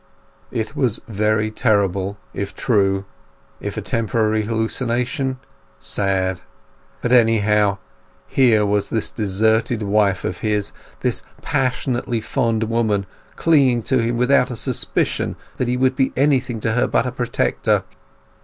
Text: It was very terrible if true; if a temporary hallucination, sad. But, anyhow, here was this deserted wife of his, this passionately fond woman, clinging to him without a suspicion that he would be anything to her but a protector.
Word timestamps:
It 0.49 0.75
was 0.75 0.99
very 1.07 1.51
terrible 1.51 2.17
if 2.33 2.55
true; 2.55 3.05
if 3.59 3.77
a 3.77 3.81
temporary 3.83 4.45
hallucination, 4.45 5.37
sad. 5.77 6.41
But, 7.03 7.11
anyhow, 7.11 7.77
here 8.25 8.65
was 8.65 8.89
this 8.89 9.11
deserted 9.11 9.83
wife 9.83 10.25
of 10.25 10.39
his, 10.39 10.71
this 11.01 11.21
passionately 11.43 12.19
fond 12.19 12.63
woman, 12.63 13.05
clinging 13.35 13.83
to 13.83 13.99
him 14.01 14.17
without 14.17 14.49
a 14.49 14.55
suspicion 14.55 15.35
that 15.57 15.67
he 15.67 15.77
would 15.77 15.95
be 15.95 16.13
anything 16.17 16.59
to 16.61 16.71
her 16.71 16.87
but 16.87 17.05
a 17.05 17.11
protector. 17.11 17.83